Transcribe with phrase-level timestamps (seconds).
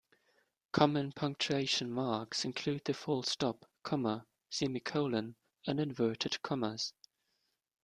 [0.71, 5.35] Common punctuation marks include the full stop, comma, semicolon,
[5.67, 6.91] and inverted commas